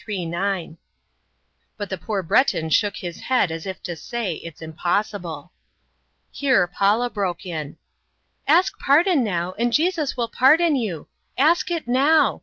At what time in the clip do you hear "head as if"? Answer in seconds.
3.21-3.83